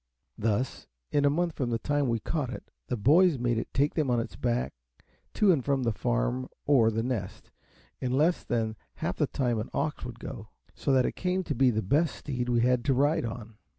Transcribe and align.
Thus, 0.39 0.87
in 1.11 1.25
a 1.25 1.29
month 1.29 1.53
from 1.53 1.69
the 1.69 1.77
time 1.77 2.07
we 2.09 2.19
caught 2.19 2.49
it, 2.49 2.71
the 2.87 2.97
boys 2.97 3.37
made 3.37 3.59
it 3.59 3.71
take 3.71 3.93
them 3.93 4.09
on 4.09 4.19
its 4.19 4.35
back 4.35 4.73
to 5.35 5.51
and 5.51 5.63
from 5.63 5.83
the 5.83 5.91
Farm 5.91 6.49
or 6.65 6.89
The 6.89 7.03
Nest, 7.03 7.51
in 7.99 8.11
less 8.17 8.43
than 8.43 8.75
half 8.95 9.17
the 9.17 9.27
time 9.27 9.59
an 9.59 9.69
ox 9.75 10.03
would 10.03 10.17
go; 10.19 10.47
so 10.73 10.91
that 10.91 11.05
it 11.05 11.15
came 11.15 11.43
to 11.43 11.53
be 11.53 11.69
the 11.69 11.83
best 11.83 12.15
steed 12.15 12.49
we 12.49 12.61
had 12.61 12.83
to 12.85 12.95
ride 12.95 13.25
on. 13.25 13.59